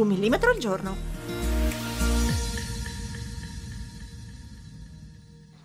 Un 0.00 0.08
millimetro 0.08 0.50
al 0.50 0.58
giorno. 0.58 0.96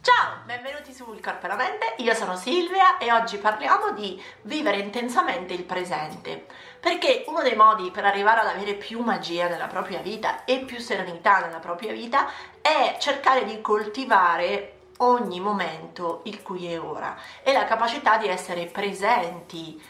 Ciao, 0.01 0.39
benvenuti 0.45 0.93
su 0.93 1.05
Corpo 1.05 1.45
e 1.45 1.47
la 1.47 1.55
Mente, 1.55 1.95
io 1.97 2.13
sono 2.13 2.35
Silvia 2.35 2.97
e 2.97 3.11
oggi 3.11 3.37
parliamo 3.37 3.93
di 3.93 4.21
vivere 4.43 4.77
intensamente 4.77 5.53
il 5.53 5.63
presente, 5.63 6.45
perché 6.79 7.23
uno 7.27 7.41
dei 7.41 7.55
modi 7.55 7.91
per 7.91 8.05
arrivare 8.05 8.41
ad 8.41 8.47
avere 8.47 8.73
più 8.73 8.99
magia 8.99 9.47
nella 9.47 9.67
propria 9.67 9.99
vita 9.99 10.43
e 10.43 10.59
più 10.59 10.79
serenità 10.79 11.39
nella 11.39 11.59
propria 11.59 11.93
vita 11.93 12.27
è 12.61 12.97
cercare 12.99 13.45
di 13.45 13.61
coltivare 13.61 14.71
ogni 14.97 15.39
momento 15.39 16.21
il 16.25 16.41
cui 16.41 16.67
è 16.67 16.79
ora 16.79 17.17
e 17.41 17.51
la 17.51 17.65
capacità 17.65 18.17
di 18.17 18.27
essere 18.27 18.65
presenti 18.65 19.81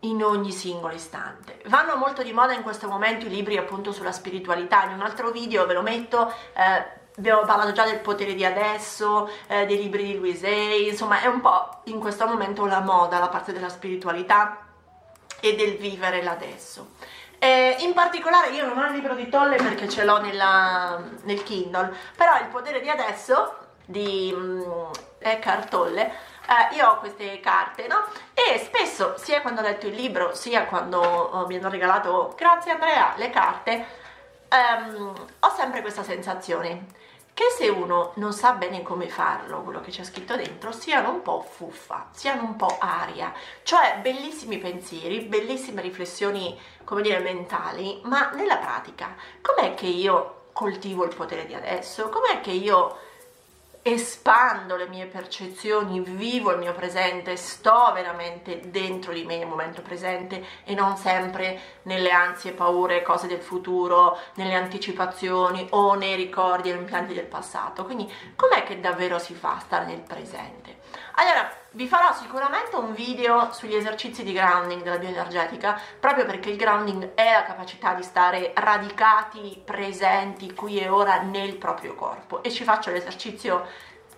in 0.00 0.22
ogni 0.22 0.52
singolo 0.52 0.94
istante. 0.94 1.60
Vanno 1.66 1.96
molto 1.96 2.22
di 2.22 2.32
moda 2.32 2.52
in 2.52 2.62
questo 2.62 2.88
momento 2.88 3.26
i 3.26 3.30
libri 3.30 3.56
appunto 3.56 3.92
sulla 3.92 4.12
spiritualità, 4.12 4.84
in 4.84 4.92
un 4.92 5.02
altro 5.02 5.30
video 5.30 5.66
ve 5.66 5.74
lo 5.74 5.82
metto, 5.82 6.32
eh, 6.54 7.04
abbiamo 7.16 7.44
parlato 7.44 7.72
già 7.72 7.84
del 7.84 8.00
potere 8.00 8.34
di 8.34 8.44
adesso, 8.44 9.30
eh, 9.46 9.66
dei 9.66 9.78
libri 9.78 10.04
di 10.04 10.16
Louise 10.16 10.48
insomma 10.48 11.20
è 11.20 11.26
un 11.26 11.40
po' 11.40 11.80
in 11.84 11.98
questo 11.98 12.26
momento 12.26 12.66
la 12.66 12.80
moda, 12.80 13.18
la 13.18 13.28
parte 13.28 13.52
della 13.52 13.68
spiritualità 13.68 14.58
e 15.40 15.54
del 15.54 15.76
vivere 15.76 16.22
l'adesso. 16.22 16.90
Eh, 17.38 17.76
in 17.80 17.92
particolare 17.92 18.50
io 18.50 18.66
non 18.66 18.78
ho 18.78 18.86
il 18.86 18.92
libro 18.92 19.14
di 19.14 19.28
Tolle 19.28 19.56
perché 19.56 19.88
ce 19.88 20.04
l'ho 20.04 20.20
nella, 20.20 21.02
nel 21.24 21.42
Kindle, 21.42 21.94
però 22.16 22.38
il 22.38 22.46
potere 22.46 22.80
di 22.80 22.88
adesso 22.88 23.58
di 23.84 24.32
um, 24.34 24.90
Eckhart 25.18 25.68
Tolle 25.68 26.12
eh, 26.46 26.74
io 26.76 26.88
ho 26.88 26.98
queste 26.98 27.40
carte, 27.40 27.86
no? 27.86 28.04
E 28.34 28.58
spesso, 28.58 29.14
sia 29.18 29.40
quando 29.40 29.60
ho 29.60 29.64
letto 29.64 29.86
il 29.86 29.94
libro, 29.94 30.34
sia 30.34 30.64
quando 30.66 31.00
oh, 31.00 31.46
mi 31.46 31.56
hanno 31.56 31.68
regalato, 31.68 32.34
grazie 32.36 32.72
Andrea, 32.72 33.14
le 33.16 33.30
carte, 33.30 33.86
ehm, 34.48 35.14
ho 35.40 35.54
sempre 35.54 35.80
questa 35.80 36.02
sensazione 36.02 37.04
che 37.36 37.50
se 37.54 37.68
uno 37.68 38.12
non 38.14 38.32
sa 38.32 38.52
bene 38.52 38.80
come 38.82 39.08
farlo, 39.08 39.60
quello 39.60 39.82
che 39.82 39.90
c'è 39.90 40.04
scritto 40.04 40.36
dentro, 40.36 40.72
siano 40.72 41.10
un 41.10 41.20
po' 41.20 41.42
fuffa, 41.42 42.08
siano 42.12 42.44
un 42.44 42.56
po' 42.56 42.78
aria, 42.80 43.30
cioè 43.62 43.98
bellissimi 44.00 44.56
pensieri, 44.56 45.20
bellissime 45.20 45.82
riflessioni, 45.82 46.58
come 46.82 47.02
dire, 47.02 47.18
mentali, 47.18 48.00
ma 48.04 48.30
nella 48.30 48.56
pratica, 48.56 49.14
com'è 49.42 49.74
che 49.74 49.84
io 49.84 50.44
coltivo 50.52 51.04
il 51.04 51.14
potere 51.14 51.44
di 51.44 51.52
adesso? 51.52 52.08
Com'è 52.08 52.40
che 52.40 52.52
io 52.52 52.96
espando 53.88 54.74
le 54.74 54.88
mie 54.88 55.06
percezioni, 55.06 56.00
vivo 56.00 56.50
il 56.50 56.58
mio 56.58 56.72
presente, 56.72 57.36
sto 57.36 57.92
veramente 57.94 58.60
dentro 58.68 59.12
di 59.12 59.24
me 59.24 59.36
nel 59.36 59.46
momento 59.46 59.80
presente 59.80 60.44
e 60.64 60.74
non 60.74 60.96
sempre 60.96 61.60
nelle 61.82 62.10
ansie, 62.10 62.50
paure, 62.50 63.02
cose 63.02 63.28
del 63.28 63.40
futuro, 63.40 64.18
nelle 64.34 64.54
anticipazioni 64.54 65.68
o 65.70 65.94
nei 65.94 66.16
ricordi 66.16 66.68
e 66.68 66.72
rimpianti 66.72 67.14
del 67.14 67.26
passato. 67.26 67.84
Quindi 67.84 68.12
com'è 68.34 68.64
che 68.64 68.80
davvero 68.80 69.20
si 69.20 69.34
fa 69.34 69.54
a 69.54 69.60
stare 69.60 69.86
nel 69.86 70.00
presente? 70.00 70.85
Allora, 71.18 71.50
vi 71.72 71.88
farò 71.88 72.12
sicuramente 72.14 72.76
un 72.76 72.94
video 72.94 73.52
sugli 73.52 73.74
esercizi 73.74 74.22
di 74.22 74.32
grounding 74.32 74.82
della 74.82 74.98
bioenergetica, 74.98 75.80
proprio 76.00 76.24
perché 76.24 76.50
il 76.50 76.56
grounding 76.56 77.14
è 77.14 77.32
la 77.32 77.42
capacità 77.42 77.94
di 77.94 78.02
stare 78.02 78.52
radicati, 78.54 79.60
presenti 79.64 80.52
qui 80.54 80.78
e 80.78 80.88
ora 80.88 81.20
nel 81.20 81.56
proprio 81.56 81.94
corpo 81.94 82.42
e 82.42 82.50
ci 82.50 82.64
faccio 82.64 82.90
l'esercizio 82.90 83.66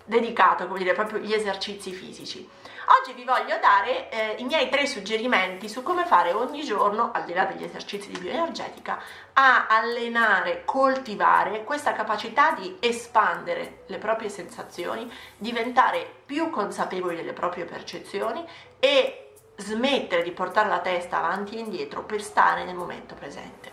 dedicato, 0.04 0.66
come 0.66 0.78
dire, 0.78 0.94
proprio 0.94 1.20
gli 1.20 1.32
esercizi 1.32 1.92
fisici. 1.92 2.48
Oggi 2.90 3.12
vi 3.12 3.24
voglio 3.24 3.58
dare 3.58 4.08
eh, 4.08 4.36
i 4.38 4.44
miei 4.44 4.70
tre 4.70 4.86
suggerimenti 4.86 5.68
su 5.68 5.82
come 5.82 6.06
fare 6.06 6.32
ogni 6.32 6.64
giorno, 6.64 7.10
al 7.12 7.24
di 7.24 7.34
là 7.34 7.44
degli 7.44 7.62
esercizi 7.62 8.10
di 8.10 8.18
bioenergetica, 8.18 8.98
a 9.34 9.66
allenare, 9.66 10.62
coltivare 10.64 11.64
questa 11.64 11.92
capacità 11.92 12.52
di 12.52 12.78
espandere 12.80 13.82
le 13.88 13.98
proprie 13.98 14.30
sensazioni, 14.30 15.12
diventare 15.36 16.22
più 16.24 16.48
consapevoli 16.48 17.16
delle 17.16 17.34
proprie 17.34 17.66
percezioni 17.66 18.42
e 18.78 19.32
smettere 19.56 20.22
di 20.22 20.32
portare 20.32 20.70
la 20.70 20.80
testa 20.80 21.18
avanti 21.18 21.56
e 21.56 21.60
indietro 21.60 22.04
per 22.04 22.22
stare 22.22 22.64
nel 22.64 22.74
momento 22.74 23.14
presente. 23.14 23.70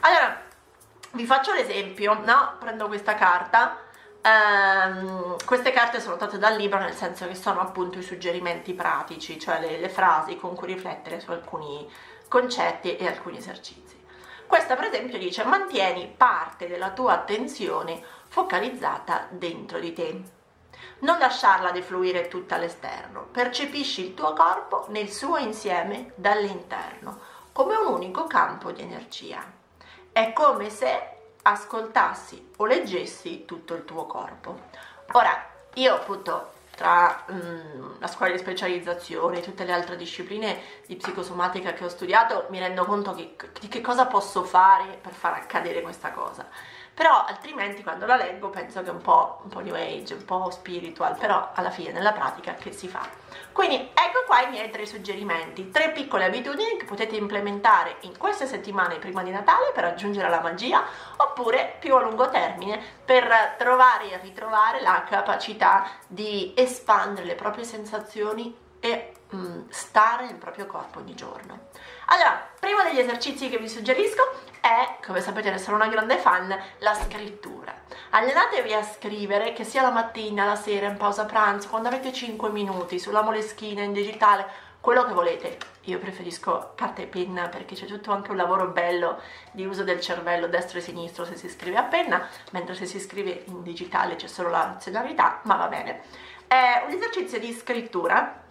Allora, 0.00 0.38
vi 1.12 1.24
faccio 1.24 1.54
l'esempio, 1.54 2.12
no? 2.24 2.56
Prendo 2.58 2.88
questa 2.88 3.14
carta 3.14 3.88
Um, 4.22 5.36
queste 5.46 5.70
carte 5.70 5.98
sono 5.98 6.16
tratte 6.16 6.36
dal 6.36 6.54
libro 6.56 6.78
nel 6.78 6.94
senso 6.94 7.26
che 7.26 7.34
sono 7.34 7.60
appunto 7.60 7.98
i 7.98 8.02
suggerimenti 8.02 8.74
pratici, 8.74 9.40
cioè 9.40 9.60
le, 9.60 9.78
le 9.78 9.88
frasi 9.88 10.36
con 10.36 10.54
cui 10.54 10.74
riflettere 10.74 11.20
su 11.20 11.30
alcuni 11.30 11.90
concetti 12.28 12.96
e 12.96 13.06
alcuni 13.06 13.38
esercizi. 13.38 13.98
Questa 14.46 14.74
per 14.74 14.86
esempio 14.86 15.16
dice 15.16 15.44
mantieni 15.44 16.12
parte 16.14 16.68
della 16.68 16.90
tua 16.90 17.14
attenzione 17.14 18.02
focalizzata 18.28 19.26
dentro 19.30 19.78
di 19.78 19.92
te. 19.94 20.22
Non 21.00 21.18
lasciarla 21.18 21.70
defluire 21.70 22.28
tutta 22.28 22.56
all'esterno, 22.56 23.26
percepisci 23.30 24.06
il 24.06 24.14
tuo 24.14 24.34
corpo 24.34 24.84
nel 24.88 25.08
suo 25.08 25.38
insieme 25.38 26.12
dall'interno, 26.14 27.18
come 27.52 27.74
un 27.74 27.86
unico 27.94 28.26
campo 28.26 28.70
di 28.70 28.82
energia. 28.82 29.42
È 30.12 30.32
come 30.34 30.68
se 30.68 31.19
ascoltassi 31.42 32.52
o 32.56 32.66
leggessi 32.66 33.44
tutto 33.44 33.74
il 33.74 33.84
tuo 33.84 34.06
corpo. 34.06 34.68
Ora, 35.12 35.48
io 35.74 35.94
appunto 35.94 36.52
tra 36.74 37.24
um, 37.28 37.98
la 37.98 38.06
scuola 38.06 38.32
di 38.32 38.38
specializzazione 38.38 39.38
e 39.38 39.42
tutte 39.42 39.64
le 39.64 39.72
altre 39.72 39.96
discipline 39.96 40.58
di 40.86 40.96
psicosomatica 40.96 41.72
che 41.72 41.84
ho 41.84 41.88
studiato, 41.88 42.46
mi 42.48 42.58
rendo 42.58 42.84
conto 42.84 43.14
che, 43.14 43.34
di 43.60 43.68
che 43.68 43.80
cosa 43.80 44.06
posso 44.06 44.44
fare 44.44 44.98
per 45.00 45.12
far 45.12 45.34
accadere 45.34 45.82
questa 45.82 46.10
cosa 46.10 46.48
però 47.00 47.24
altrimenti 47.24 47.82
quando 47.82 48.04
la 48.04 48.16
leggo 48.16 48.50
penso 48.50 48.82
che 48.82 48.90
è 48.90 48.92
un 48.92 49.00
po', 49.00 49.40
un 49.44 49.48
po' 49.48 49.60
new 49.60 49.74
age, 49.74 50.12
un 50.12 50.24
po' 50.26 50.50
spiritual, 50.50 51.16
però 51.16 51.48
alla 51.54 51.70
fine 51.70 51.92
nella 51.92 52.12
pratica 52.12 52.52
che 52.52 52.72
si 52.72 52.88
fa? 52.88 53.00
Quindi 53.52 53.76
ecco 53.76 54.24
qua 54.26 54.42
i 54.42 54.50
miei 54.50 54.68
tre 54.68 54.84
suggerimenti, 54.84 55.70
tre 55.70 55.92
piccole 55.92 56.26
abitudini 56.26 56.76
che 56.76 56.84
potete 56.84 57.16
implementare 57.16 57.96
in 58.00 58.18
queste 58.18 58.44
settimane 58.44 58.98
prima 58.98 59.22
di 59.22 59.30
Natale 59.30 59.72
per 59.72 59.86
aggiungere 59.86 60.28
la 60.28 60.42
magia 60.42 60.84
oppure 61.16 61.76
più 61.80 61.94
a 61.94 62.02
lungo 62.02 62.28
termine 62.28 62.78
per 63.02 63.54
trovare 63.56 64.10
e 64.10 64.18
ritrovare 64.18 64.82
la 64.82 65.02
capacità 65.08 65.88
di 66.06 66.52
espandere 66.54 67.24
le 67.24 67.34
proprie 67.34 67.64
sensazioni 67.64 68.54
e 68.78 69.14
mm, 69.34 69.68
stare 69.70 70.26
nel 70.26 70.36
proprio 70.36 70.66
corpo 70.66 70.98
ogni 70.98 71.14
giorno. 71.14 71.68
Allora, 72.12 72.44
primo 72.58 72.82
degli 72.82 72.98
esercizi 72.98 73.48
che 73.48 73.58
vi 73.58 73.68
suggerisco 73.68 74.22
è, 74.60 74.96
come 75.06 75.20
sapete 75.20 75.48
ne 75.48 75.58
sono 75.58 75.76
una 75.76 75.86
grande 75.86 76.18
fan, 76.18 76.52
la 76.78 76.94
scrittura. 76.94 77.72
Allenatevi 78.10 78.74
a 78.74 78.82
scrivere, 78.82 79.52
che 79.52 79.62
sia 79.62 79.82
la 79.82 79.92
mattina, 79.92 80.44
la 80.44 80.56
sera, 80.56 80.88
in 80.88 80.96
pausa 80.96 81.24
pranzo, 81.24 81.68
quando 81.68 81.86
avete 81.86 82.12
5 82.12 82.50
minuti, 82.50 82.98
sulla 82.98 83.22
moleschina, 83.22 83.82
in 83.82 83.92
digitale, 83.92 84.44
quello 84.80 85.04
che 85.04 85.12
volete. 85.12 85.58
Io 85.82 86.00
preferisco 86.00 86.72
carta 86.74 87.00
e 87.00 87.06
penna 87.06 87.48
perché 87.48 87.76
c'è 87.76 87.86
tutto 87.86 88.10
anche 88.10 88.32
un 88.32 88.36
lavoro 88.38 88.66
bello 88.66 89.20
di 89.52 89.64
uso 89.64 89.84
del 89.84 90.00
cervello 90.00 90.48
destro 90.48 90.78
e 90.78 90.82
sinistro 90.82 91.24
se 91.24 91.36
si 91.36 91.48
scrive 91.48 91.76
a 91.76 91.84
penna, 91.84 92.28
mentre 92.50 92.74
se 92.74 92.86
si 92.86 92.98
scrive 92.98 93.44
in 93.46 93.62
digitale 93.62 94.16
c'è 94.16 94.26
solo 94.26 94.50
la 94.50 94.64
razionalità, 94.64 95.38
ma 95.44 95.54
va 95.54 95.68
bene. 95.68 96.02
È 96.48 96.82
un 96.88 96.92
esercizio 96.92 97.38
di 97.38 97.52
scrittura 97.52 98.48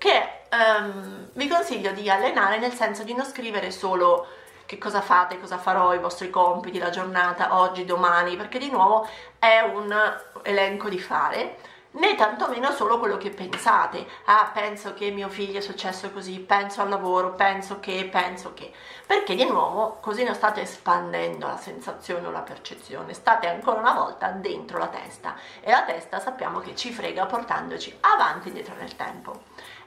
che 0.00 0.44
um, 0.50 1.28
vi 1.34 1.46
consiglio 1.46 1.92
di 1.92 2.08
allenare 2.08 2.58
nel 2.58 2.72
senso 2.72 3.04
di 3.04 3.12
non 3.12 3.26
scrivere 3.26 3.70
solo 3.70 4.26
che 4.64 4.78
cosa 4.78 5.02
fate, 5.02 5.38
cosa 5.38 5.58
farò, 5.58 5.92
i 5.92 5.98
vostri 5.98 6.30
compiti, 6.30 6.78
la 6.78 6.88
giornata, 6.88 7.58
oggi, 7.58 7.84
domani, 7.84 8.36
perché 8.36 8.58
di 8.58 8.70
nuovo 8.70 9.06
è 9.38 9.60
un 9.60 9.94
elenco 10.42 10.88
di 10.88 10.98
fare, 10.98 11.56
né 11.92 12.14
tantomeno 12.14 12.70
solo 12.70 12.98
quello 12.98 13.18
che 13.18 13.30
pensate. 13.30 14.06
Ah, 14.26 14.48
penso 14.54 14.94
che 14.94 15.10
mio 15.10 15.28
figlio 15.28 15.58
è 15.58 15.60
successo 15.60 16.10
così, 16.12 16.38
penso 16.38 16.80
al 16.80 16.88
lavoro, 16.88 17.32
penso 17.32 17.80
che, 17.80 18.08
penso 18.10 18.54
che. 18.54 18.72
Perché 19.04 19.34
di 19.34 19.44
nuovo 19.44 19.98
così 20.00 20.22
non 20.22 20.34
state 20.34 20.62
espandendo 20.62 21.46
la 21.48 21.58
sensazione 21.58 22.26
o 22.28 22.30
la 22.30 22.40
percezione, 22.40 23.12
state 23.12 23.48
ancora 23.48 23.80
una 23.80 23.92
volta 23.92 24.28
dentro 24.28 24.78
la 24.78 24.86
testa 24.86 25.34
e 25.60 25.70
la 25.70 25.82
testa 25.82 26.20
sappiamo 26.20 26.60
che 26.60 26.76
ci 26.76 26.92
frega 26.92 27.26
portandoci 27.26 27.94
avanti 28.00 28.46
e 28.46 28.48
indietro 28.50 28.74
nel 28.78 28.94
tempo 28.94 29.42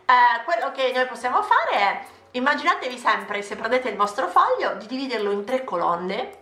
eh, 0.06 0.44
quello 0.46 0.72
che 0.72 0.92
noi 0.94 1.08
possiamo 1.08 1.42
fare 1.42 1.72
è 1.72 2.06
immaginatevi 2.32 2.98
sempre 2.98 3.42
se 3.42 3.56
prendete 3.56 3.90
il 3.90 3.96
vostro 3.96 4.28
foglio 4.28 4.76
di 4.76 4.88
dividerlo 4.88 5.32
in 5.32 5.46
tre 5.46 5.64
colonne. 5.64 6.42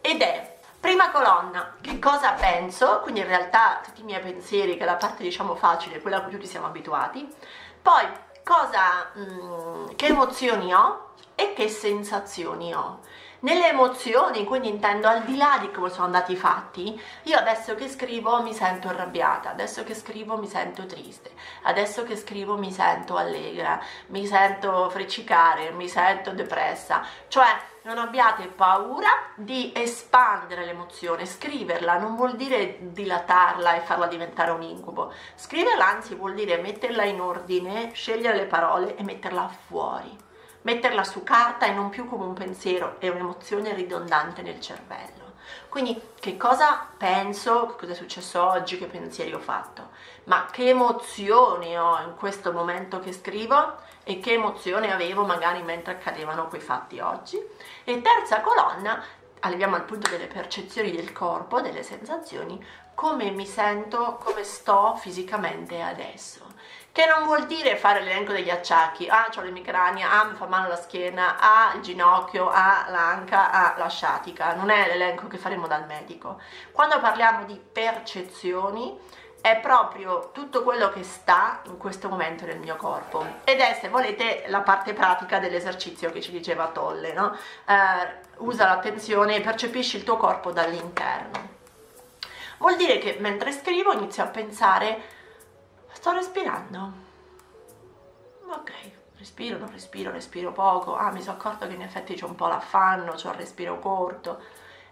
Ed 0.00 0.22
è 0.22 0.58
prima 0.78 1.10
colonna 1.10 1.76
che 1.80 1.98
cosa 1.98 2.32
penso, 2.32 3.00
quindi 3.00 3.20
in 3.20 3.26
realtà 3.26 3.80
tutti 3.84 4.00
i 4.00 4.04
miei 4.04 4.20
pensieri, 4.20 4.76
che 4.76 4.82
è 4.82 4.86
la 4.86 4.96
parte 4.96 5.22
diciamo 5.22 5.54
facile, 5.54 6.00
quella 6.00 6.18
a 6.18 6.20
cui 6.22 6.32
tutti 6.32 6.46
siamo 6.46 6.66
abituati, 6.66 7.28
poi 7.82 8.06
cosa, 8.42 9.10
mh, 9.12 9.20
mm, 9.20 9.86
che 9.96 10.06
emozioni 10.06 10.72
ho 10.72 11.12
e 11.34 11.52
che 11.52 11.68
sensazioni 11.68 12.72
ho. 12.74 13.00
Nelle 13.42 13.70
emozioni, 13.70 14.44
quindi 14.44 14.68
intendo 14.68 15.08
al 15.08 15.22
di 15.22 15.34
là 15.34 15.56
di 15.58 15.70
come 15.70 15.88
sono 15.88 16.04
andati 16.04 16.32
i 16.32 16.36
fatti, 16.36 17.00
io 17.22 17.38
adesso 17.38 17.74
che 17.74 17.88
scrivo 17.88 18.42
mi 18.42 18.52
sento 18.52 18.88
arrabbiata, 18.88 19.48
adesso 19.48 19.82
che 19.82 19.94
scrivo 19.94 20.36
mi 20.36 20.46
sento 20.46 20.84
triste, 20.84 21.30
adesso 21.62 22.02
che 22.02 22.16
scrivo 22.16 22.58
mi 22.58 22.70
sento 22.70 23.16
allegra, 23.16 23.80
mi 24.08 24.26
sento 24.26 24.90
freccicare, 24.90 25.70
mi 25.70 25.88
sento 25.88 26.32
depressa, 26.32 27.02
cioè 27.28 27.46
non 27.84 27.96
abbiate 27.96 28.46
paura 28.48 29.08
di 29.36 29.72
espandere 29.74 30.66
l'emozione, 30.66 31.24
scriverla 31.24 31.96
non 31.96 32.16
vuol 32.16 32.36
dire 32.36 32.76
dilatarla 32.92 33.74
e 33.74 33.80
farla 33.80 34.06
diventare 34.06 34.50
un 34.50 34.60
incubo, 34.60 35.14
scriverla 35.36 35.86
anzi 35.86 36.14
vuol 36.14 36.34
dire 36.34 36.58
metterla 36.58 37.04
in 37.04 37.22
ordine, 37.22 37.90
scegliere 37.94 38.36
le 38.36 38.44
parole 38.44 38.96
e 38.96 39.02
metterla 39.02 39.48
fuori 39.48 40.28
metterla 40.62 41.04
su 41.04 41.22
carta 41.22 41.66
e 41.66 41.72
non 41.72 41.90
più 41.90 42.06
come 42.08 42.24
un 42.24 42.34
pensiero 42.34 42.96
e 42.98 43.08
un'emozione 43.08 43.74
ridondante 43.74 44.42
nel 44.42 44.60
cervello. 44.60 45.28
Quindi 45.68 46.00
che 46.18 46.36
cosa 46.36 46.86
penso, 46.96 47.76
cosa 47.78 47.92
è 47.92 47.94
successo 47.94 48.44
oggi, 48.44 48.78
che 48.78 48.86
pensieri 48.86 49.32
ho 49.32 49.38
fatto, 49.38 49.90
ma 50.24 50.46
che 50.50 50.68
emozioni 50.68 51.76
ho 51.78 52.00
in 52.00 52.14
questo 52.16 52.52
momento 52.52 53.00
che 53.00 53.12
scrivo? 53.12 53.88
E 54.02 54.18
che 54.18 54.32
emozione 54.32 54.92
avevo 54.92 55.24
magari 55.24 55.62
mentre 55.62 55.92
accadevano 55.92 56.48
quei 56.48 56.60
fatti 56.60 56.98
oggi. 57.00 57.38
E 57.84 58.00
terza 58.00 58.40
colonna, 58.40 59.02
arriviamo 59.40 59.76
al 59.76 59.84
punto 59.84 60.08
delle 60.10 60.26
percezioni 60.26 60.90
del 60.90 61.12
corpo, 61.12 61.60
delle 61.60 61.82
sensazioni, 61.82 62.64
come 62.94 63.30
mi 63.30 63.46
sento, 63.46 64.18
come 64.22 64.44
sto 64.44 64.96
fisicamente 64.96 65.80
adesso 65.80 66.49
che 66.92 67.06
non 67.06 67.24
vuol 67.24 67.46
dire 67.46 67.76
fare 67.76 68.00
l'elenco 68.00 68.32
degli 68.32 68.50
acciacchi, 68.50 69.08
ah 69.08 69.30
ho 69.34 69.40
l'emicrania, 69.40 70.10
ah 70.10 70.24
mi 70.24 70.34
fa 70.34 70.46
male 70.46 70.68
la 70.68 70.76
schiena, 70.76 71.36
ah 71.38 71.74
il 71.74 71.82
ginocchio, 71.82 72.48
ah 72.50 72.86
l'anca, 72.88 73.50
ah 73.50 73.74
la 73.78 73.88
sciatica, 73.88 74.54
non 74.54 74.70
è 74.70 74.88
l'elenco 74.88 75.28
che 75.28 75.38
faremo 75.38 75.66
dal 75.66 75.86
medico. 75.86 76.40
Quando 76.72 76.98
parliamo 76.98 77.44
di 77.44 77.60
percezioni 77.72 78.98
è 79.40 79.56
proprio 79.56 80.30
tutto 80.32 80.62
quello 80.62 80.90
che 80.90 81.02
sta 81.02 81.60
in 81.64 81.78
questo 81.78 82.08
momento 82.08 82.44
nel 82.44 82.58
mio 82.58 82.76
corpo 82.76 83.24
ed 83.44 83.58
è 83.60 83.78
se 83.80 83.88
volete 83.88 84.44
la 84.48 84.60
parte 84.60 84.92
pratica 84.92 85.38
dell'esercizio 85.38 86.10
che 86.10 86.20
ci 86.20 86.30
diceva 86.30 86.68
Tolle, 86.68 87.12
no? 87.12 87.34
eh, 87.66 88.28
usa 88.38 88.66
l'attenzione 88.66 89.36
e 89.36 89.40
percepisci 89.40 89.96
il 89.96 90.04
tuo 90.04 90.16
corpo 90.16 90.50
dall'interno. 90.50 91.48
Vuol 92.58 92.76
dire 92.76 92.98
che 92.98 93.16
mentre 93.20 93.52
scrivo 93.52 93.92
inizio 93.92 94.22
a 94.22 94.26
pensare 94.26 95.18
Sto 96.00 96.12
respirando. 96.12 96.92
Ok, 98.46 98.72
respiro, 99.18 99.58
non 99.58 99.70
respiro, 99.70 100.10
respiro 100.10 100.50
poco. 100.50 100.96
Ah, 100.96 101.10
mi 101.12 101.20
sono 101.20 101.36
accorto 101.36 101.66
che 101.66 101.74
in 101.74 101.82
effetti 101.82 102.14
c'è 102.14 102.24
un 102.24 102.34
po' 102.34 102.46
l'affanno, 102.46 103.12
c'ho 103.12 103.28
il 103.28 103.34
respiro 103.34 103.78
corto. 103.78 104.40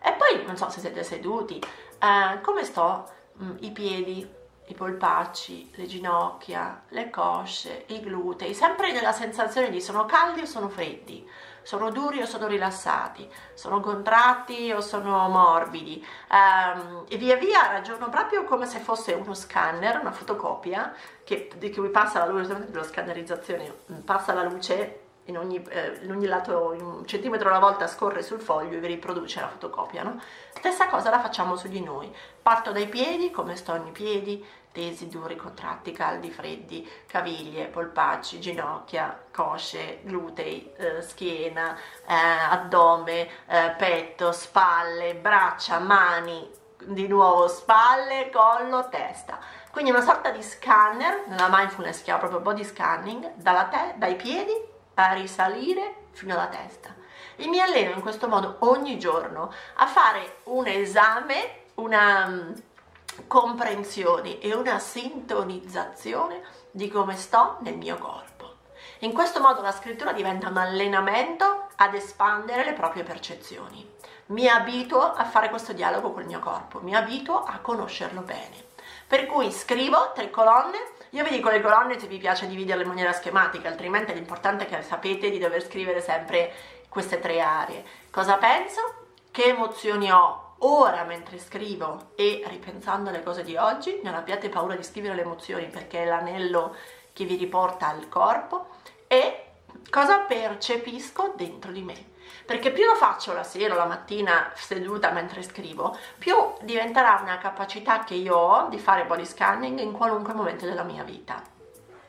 E 0.03 0.13
poi, 0.13 0.45
non 0.45 0.59
so 0.59 0.69
se 0.69 0.81
siete 0.81 1.03
seduti, 1.03 1.59
eh, 1.99 2.41
come 2.43 2.63
sto? 2.63 3.11
Mm, 3.43 3.57
I 3.61 3.71
piedi, 3.71 4.31
i 4.69 4.75
polpacci, 4.75 5.73
le 5.75 5.87
ginocchia, 5.87 6.83
le 6.89 7.11
cosce, 7.11 7.85
i 7.89 8.01
glutei, 8.01 8.55
sempre 8.55 8.93
nella 8.93 9.13
sensazione 9.13 9.71
di 9.71 9.81
sono 9.81 10.05
caldi 10.05 10.43
o 10.43 10.47
sono 10.47 10.69
freddi 10.69 11.27
sono 11.69 11.91
duri 11.91 12.23
o 12.23 12.25
sono 12.25 12.47
rilassati, 12.47 13.29
sono 13.53 13.81
contratti 13.81 14.73
o 14.73 14.81
sono 14.81 15.29
morbidi. 15.29 16.03
Um, 16.31 17.05
e 17.07 17.19
via 17.19 17.37
via 17.37 17.67
ragiono 17.67 18.09
proprio 18.09 18.45
come 18.45 18.65
se 18.65 18.79
fosse 18.79 19.13
uno 19.13 19.35
scanner, 19.35 20.01
una 20.01 20.13
fotocopia 20.13 20.95
che, 21.25 21.51
di 21.59 21.71
cui 21.71 21.91
passa 21.91 22.21
la 22.21 22.27
luce, 22.33 22.71
della 22.71 22.85
scannerizzazione, 22.85 23.71
passa 24.03 24.33
la 24.33 24.45
luce 24.45 25.08
in 25.29 25.39
ogni, 25.39 25.63
eh, 25.69 25.99
in 26.03 26.11
ogni, 26.11 26.27
lato, 26.27 26.75
un 26.79 27.07
centimetro 27.07 27.49
alla 27.49 27.59
volta 27.59 27.87
scorre 27.87 28.23
sul 28.23 28.41
foglio 28.41 28.77
e 28.77 28.81
vi 28.81 28.87
riproduce 28.87 29.41
la 29.41 29.49
fotocopia, 29.49 30.03
no? 30.03 30.21
Stessa 30.55 30.89
cosa 30.89 31.11
la 31.11 31.21
facciamo 31.21 31.57
su 31.57 31.69
di 31.69 31.83
noi. 31.83 32.13
Parto 32.43 32.73
dai 32.73 32.87
piedi, 32.87 33.31
come 33.31 33.55
sto 33.55 33.75
i 33.75 33.91
piedi, 33.93 34.45
tesi, 34.73 35.09
duri, 35.09 35.37
contratti, 35.37 35.93
caldi, 35.93 36.31
freddi, 36.31 36.89
caviglie, 37.07 37.67
polpacci, 37.67 38.41
ginocchia, 38.41 39.25
cosce, 39.33 40.01
glutei, 40.03 40.73
eh, 40.77 41.03
schiena, 41.03 41.77
eh, 42.07 42.15
addome, 42.51 43.29
eh, 43.47 43.75
petto, 43.77 44.33
spalle, 44.33 45.15
braccia, 45.15 45.79
mani, 45.79 46.51
di 46.85 47.07
nuovo 47.07 47.49
spalle, 47.49 48.31
collo, 48.31 48.89
testa. 48.89 49.39
Quindi 49.71 49.91
una 49.91 50.01
sorta 50.01 50.31
di 50.31 50.43
scanner, 50.43 51.25
nella 51.27 51.49
mindfulness 51.51 51.99
si 51.99 52.05
chiama 52.05 52.21
proprio 52.21 52.41
body 52.41 52.65
scanning, 52.65 53.35
te- 53.37 53.95
dai 53.97 54.17
piedi 54.17 54.77
a 55.07 55.13
risalire 55.13 56.07
fino 56.13 56.35
alla 56.35 56.49
testa. 56.49 56.95
E 57.37 57.47
mi 57.47 57.61
alleno 57.61 57.95
in 57.95 58.01
questo 58.01 58.29
modo 58.29 58.57
ogni 58.61 58.99
giorno 58.99 59.53
a 59.77 59.87
fare 59.87 60.39
un 60.45 60.67
esame, 60.67 61.65
una 61.75 62.53
comprensione 63.27 64.41
e 64.41 64.55
una 64.55 64.79
sintonizzazione 64.79 66.43
di 66.71 66.89
come 66.89 67.17
sto 67.17 67.59
nel 67.61 67.77
mio 67.77 67.97
corpo. 67.97 68.57
In 69.01 69.13
questo 69.13 69.41
modo 69.41 69.63
la 69.63 69.73
scrittura 69.73 70.13
diventa 70.13 70.49
un 70.49 70.57
allenamento 70.57 71.69
ad 71.77 71.95
espandere 71.95 72.65
le 72.65 72.73
proprie 72.73 73.05
percezioni. 73.05 73.89
Mi 74.27 74.49
abituo 74.49 75.01
a 75.01 75.25
fare 75.25 75.49
questo 75.49 75.73
dialogo 75.73 76.13
col 76.13 76.27
mio 76.27 76.41
corpo, 76.41 76.81
mi 76.81 76.95
abituo 76.95 77.43
a 77.45 77.59
conoscerlo 77.61 78.23
bene. 78.23 78.68
Per 79.09 79.25
cui 79.25 79.51
scrivo 79.51 80.13
tre 80.15 80.29
colonne, 80.29 80.77
io 81.11 81.25
vi 81.25 81.31
dico 81.31 81.49
le 81.49 81.63
colonne 81.63 81.99
se 81.99 82.07
vi 82.07 82.19
piace 82.19 82.47
dividerle 82.47 82.83
in 82.83 82.89
maniera 82.89 83.15
schematica, 83.15 83.67
altrimenti 83.67 84.13
l'importante 84.13 84.67
è 84.67 84.69
che 84.69 84.83
sapete 84.83 85.31
di 85.31 85.39
dover 85.39 85.65
scrivere 85.65 86.03
sempre 86.03 86.53
queste 86.91 87.19
tre 87.19 87.41
aree. 87.41 87.83
Cosa 88.11 88.37
penso? 88.37 88.81
Che 89.31 89.45
emozioni 89.45 90.13
ho 90.13 90.57
ora 90.59 91.05
mentre 91.05 91.39
scrivo 91.39 92.11
e 92.17 92.43
ripensando 92.49 93.09
alle 93.09 93.23
cose 93.23 93.45
di 93.45 93.57
oggi, 93.57 93.99
non 94.03 94.13
abbiate 94.13 94.51
paura 94.51 94.77
di 94.77 94.83
scrivere 94.83 95.15
le 95.15 95.23
emozioni 95.23 95.69
perché 95.69 96.03
è 96.03 96.07
l'anello 96.07 96.77
che 97.15 97.25
vi 97.25 97.37
riporta 97.37 97.89
al 97.89 98.11
corpo 98.11 98.67
e 99.07 99.45
cosa 99.89 100.19
percepisco 100.19 101.33
dentro 101.35 101.73
di 101.73 101.81
me. 101.81 102.17
Perché 102.45 102.71
più 102.71 102.85
lo 102.85 102.95
faccio 102.95 103.33
la 103.33 103.43
sera 103.43 103.75
o 103.75 103.77
la 103.77 103.85
mattina 103.85 104.51
seduta 104.55 105.11
mentre 105.11 105.43
scrivo, 105.43 105.97
più 106.19 106.35
diventerà 106.61 107.19
una 107.23 107.39
capacità 107.39 108.05
che 108.05 108.15
io 108.15 108.37
ho 108.37 108.69
di 108.69 108.79
fare 108.79 109.05
body 109.05 109.25
scanning 109.25 109.79
in 109.79 109.93
qualunque 109.93 110.33
momento 110.33 110.67
della 110.67 110.83
mia 110.83 111.03
vita 111.03 111.43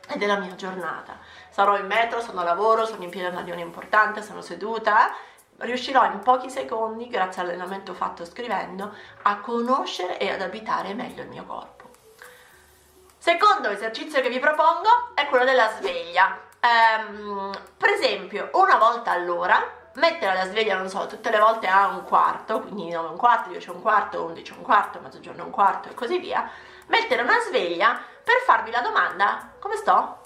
e 0.08 0.18
della 0.18 0.38
mia 0.38 0.56
giornata. 0.56 1.18
Sarò 1.50 1.78
in 1.78 1.86
metro, 1.86 2.22
sono 2.22 2.42
a 2.42 2.44
lavoro, 2.44 2.86
sono 2.86 3.04
in 3.04 3.10
piedi 3.10 3.28
a 3.28 3.30
una 3.30 3.40
riunione 3.40 3.62
importante, 3.62 4.22
sono 4.22 4.42
seduta 4.42 5.14
riuscirò 5.60 6.06
in 6.06 6.20
pochi 6.20 6.50
secondi, 6.50 7.08
grazie 7.08 7.42
all'allenamento 7.42 7.94
fatto 7.94 8.26
scrivendo, 8.26 8.94
a 9.24 9.40
conoscere 9.40 10.18
e 10.18 10.32
ad 10.32 10.42
abitare 10.42 10.94
meglio 10.94 11.24
il 11.24 11.30
mio 11.30 11.44
corpo. 11.46 11.90
Secondo 13.18 13.70
esercizio 13.70 14.22
che 14.22 14.30
vi 14.30 14.40
propongo 14.40 15.12
è 15.14 15.28
quello 15.28 15.44
della 15.44 15.70
sveglia. 15.78 16.40
Um, 16.62 17.52
per 17.78 17.90
esempio, 17.90 18.50
una 18.54 18.78
volta 18.78 19.12
all'ora 19.12 19.79
mettere 20.00 20.34
la 20.34 20.46
sveglia, 20.46 20.78
non 20.78 20.90
so, 20.90 21.06
tutte 21.06 21.30
le 21.30 21.40
volte 21.40 21.68
a 21.68 21.88
un 21.88 22.04
quarto, 22.04 22.62
quindi 22.62 22.90
9 22.90 23.10
un 23.10 23.18
quarto, 23.18 23.50
10 23.50 23.70
un 23.70 23.82
quarto, 23.82 24.24
11 24.24 24.54
un 24.54 24.62
quarto, 24.62 25.00
mezzogiorno 25.00 25.44
un 25.44 25.52
quarto 25.52 25.90
e 25.90 25.94
così 25.94 26.18
via, 26.20 26.50
mettere 26.88 27.22
una 27.22 27.40
sveglia 27.48 28.02
per 28.24 28.38
farvi 28.46 28.72
la 28.72 28.82
domanda 28.82 29.52
come 29.60 29.76
sto? 29.76 30.20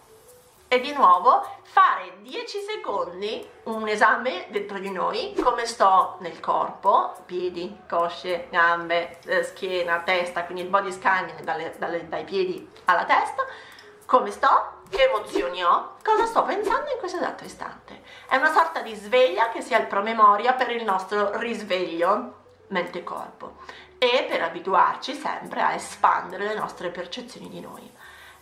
e 0.73 0.79
di 0.79 0.91
nuovo 0.91 1.47
fare 1.61 2.15
10 2.21 2.59
secondi 2.61 3.47
un 3.65 3.87
esame 3.87 4.47
dentro 4.49 4.79
di 4.79 4.89
noi, 4.89 5.35
come 5.39 5.67
sto 5.67 6.17
nel 6.21 6.39
corpo, 6.39 7.13
piedi, 7.27 7.81
cosce, 7.87 8.47
gambe, 8.49 9.19
eh, 9.25 9.43
schiena, 9.43 10.01
testa, 10.01 10.45
quindi 10.45 10.63
il 10.63 10.69
body 10.69 10.91
scanning 10.91 11.41
dalle, 11.41 11.75
dalle, 11.77 12.09
dai 12.09 12.23
piedi 12.23 12.67
alla 12.85 13.05
testa, 13.05 13.45
come 14.07 14.31
sto, 14.31 14.81
che 14.89 15.03
emozioni 15.03 15.63
ho, 15.63 15.97
cosa 16.03 16.25
sto 16.25 16.41
pensando 16.41 16.89
in 16.89 16.97
questo 16.97 17.17
esatto 17.17 17.43
istante. 17.43 17.82
È 18.27 18.35
una 18.35 18.51
sorta 18.51 18.81
di 18.81 18.95
sveglia 18.95 19.49
che 19.49 19.61
sia 19.61 19.79
il 19.79 19.87
promemoria 19.87 20.53
per 20.53 20.71
il 20.71 20.83
nostro 20.83 21.37
risveglio 21.39 22.41
mente-corpo 22.67 23.57
e 23.97 24.25
per 24.27 24.41
abituarci 24.41 25.13
sempre 25.13 25.61
a 25.61 25.73
espandere 25.73 26.47
le 26.47 26.55
nostre 26.55 26.89
percezioni 26.89 27.49
di 27.49 27.61
noi. 27.61 27.91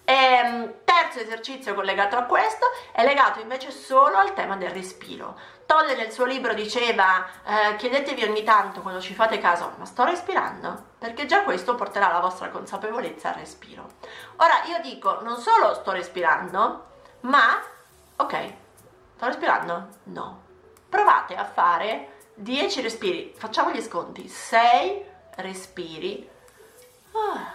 E, 0.04 0.14
ehm, 0.14 0.74
terzo 0.84 1.20
esercizio 1.20 1.74
collegato 1.74 2.18
a 2.18 2.24
questo 2.24 2.66
è 2.92 3.04
legato 3.06 3.40
invece 3.40 3.72
solo 3.72 4.18
al 4.18 4.34
tema 4.34 4.56
del 4.56 4.72
respiro. 4.72 5.38
Tolle 5.66 5.96
nel 5.96 6.12
suo 6.12 6.26
libro 6.26 6.54
diceva 6.54 7.26
eh, 7.46 7.76
chiedetevi 7.76 8.24
ogni 8.24 8.44
tanto 8.44 8.82
quando 8.82 9.00
ci 9.00 9.14
fate 9.14 9.38
caso 9.38 9.74
ma 9.78 9.86
sto 9.86 10.04
respirando? 10.04 10.90
Perché 10.98 11.26
già 11.26 11.44
questo 11.44 11.76
porterà 11.76 12.12
la 12.12 12.20
vostra 12.20 12.50
consapevolezza 12.50 13.30
al 13.30 13.36
respiro. 13.36 13.88
Ora 14.38 14.64
io 14.66 14.80
dico 14.82 15.20
non 15.22 15.38
solo 15.38 15.74
sto 15.76 15.92
respirando 15.92 16.86
ma 17.22 17.62
ok 18.18 18.54
sto 19.22 19.28
respirando? 19.28 19.88
No. 20.06 20.42
Provate 20.90 21.36
a 21.36 21.46
fare 21.46 22.30
10 22.34 22.82
respiri, 22.82 23.32
facciamo 23.38 23.70
gli 23.70 23.80
sconti, 23.80 24.28
6 24.28 25.06
respiri 25.36 26.28
ah, 27.12 27.54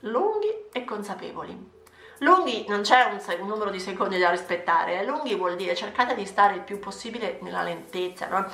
lunghi 0.00 0.68
e 0.70 0.84
consapevoli. 0.84 1.72
Lunghi 2.18 2.66
non 2.68 2.82
c'è 2.82 3.04
un, 3.04 3.18
un, 3.40 3.46
numero 3.46 3.70
di 3.70 3.80
secondi 3.80 4.18
da 4.18 4.28
rispettare, 4.28 5.06
lunghi 5.06 5.34
vuol 5.34 5.56
dire 5.56 5.74
cercate 5.74 6.14
di 6.14 6.26
stare 6.26 6.56
il 6.56 6.60
più 6.60 6.78
possibile 6.78 7.38
nella 7.40 7.62
lentezza, 7.62 8.28
no? 8.28 8.50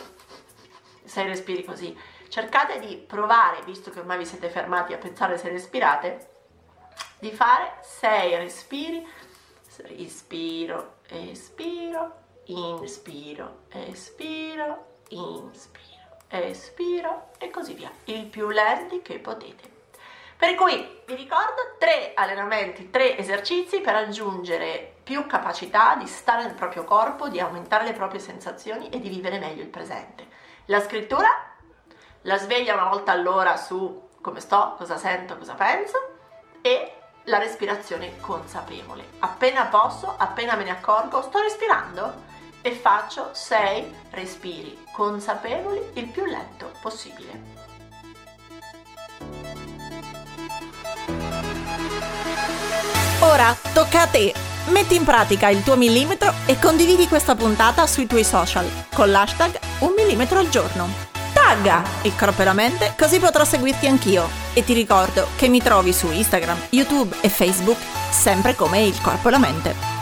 6 1.05 1.27
respiri 1.27 1.65
così. 1.65 1.99
Cercate 2.29 2.79
di 2.79 2.97
provare, 2.97 3.63
visto 3.65 3.91
che 3.91 3.99
ormai 3.99 4.19
vi 4.19 4.27
siete 4.27 4.49
fermati 4.49 4.93
a 4.93 4.99
pensare 4.99 5.37
se 5.37 5.49
respirate, 5.49 6.29
di 7.19 7.33
fare 7.33 7.79
6 7.81 8.37
respiri, 8.37 9.05
ispiro, 9.97 10.99
espiro, 11.09 12.22
inspiro, 12.47 13.65
espiro, 13.69 14.87
inspiro, 15.09 16.17
espiro 16.29 17.29
e 17.39 17.51
così 17.51 17.75
via, 17.75 17.91
il 18.05 18.27
più 18.27 18.49
lenti 18.49 19.03
che 19.03 19.19
potete. 19.19 19.71
Per 20.37 20.55
cui 20.57 21.03
vi 21.07 21.15
ricordo 21.15 21.77
tre 21.79 22.13
allenamenti, 22.15 22.91
tre 22.91 23.17
esercizi 23.17 23.81
per 23.81 23.95
aggiungere 23.95 24.95
più 25.05 25.25
capacità 25.27 25.95
di 25.95 26.07
stare 26.07 26.43
nel 26.43 26.55
proprio 26.55 26.83
corpo, 26.85 27.29
di 27.29 27.39
aumentare 27.39 27.85
le 27.85 27.93
proprie 27.93 28.19
sensazioni 28.19 28.89
e 28.89 28.99
di 28.99 29.09
vivere 29.09 29.39
meglio 29.39 29.63
il 29.63 29.69
presente. 29.69 30.27
La 30.67 30.81
scrittura, 30.81 31.29
la 32.23 32.39
sveglia 32.39 32.75
una 32.75 32.89
volta 32.89 33.13
all'ora 33.13 33.57
su 33.57 34.09
come 34.21 34.41
sto, 34.41 34.75
cosa 34.79 34.97
sento, 34.97 35.37
cosa 35.37 35.55
penso 35.55 35.99
e 36.61 36.97
la 37.25 37.39
respirazione 37.39 38.19
consapevole. 38.19 39.05
Appena 39.21 39.67
posso, 39.67 40.15
appena 40.17 40.57
me 40.57 40.65
ne 40.65 40.71
accorgo, 40.71 41.23
sto 41.23 41.41
respirando 41.41 42.31
e 42.63 42.73
faccio 42.73 43.31
6 43.33 43.95
respiri 44.11 44.79
consapevoli 44.93 45.81
il 45.95 46.07
più 46.07 46.25
lento 46.25 46.71
possibile. 46.81 47.61
Ora 53.21 53.57
tocca 53.73 54.03
a 54.03 54.07
te! 54.07 54.33
Metti 54.67 54.95
in 54.95 55.05
pratica 55.05 55.49
il 55.49 55.63
tuo 55.63 55.77
millimetro 55.77 56.33
e 56.47 56.59
condividi 56.59 57.09
questa 57.09 57.35
puntata 57.35 57.87
sui 57.87 58.07
tuoi 58.07 58.25
social 58.25 58.69
con 58.95 59.11
l'hashtag 59.11 59.59
un 59.81 59.93
millimetro 59.97 60.39
al 60.39 60.49
giorno. 60.49 60.89
Tagga 61.33 61.83
il 62.03 62.15
corpo 62.17 62.43
e 62.43 62.45
la 62.45 62.53
mente 62.53 62.95
così 62.97 63.19
potrò 63.19 63.45
seguirti 63.45 63.87
anch'io. 63.87 64.29
E 64.53 64.65
ti 64.65 64.73
ricordo 64.73 65.29
che 65.37 65.49
mi 65.49 65.61
trovi 65.61 65.93
su 65.93 66.11
Instagram, 66.11 66.69
YouTube 66.71 67.17
e 67.21 67.29
Facebook 67.29 67.79
sempre 68.11 68.55
come 68.55 68.83
il 68.83 69.01
corpo 69.01 69.29
e 69.29 69.31
la 69.31 69.39
mente. 69.39 70.02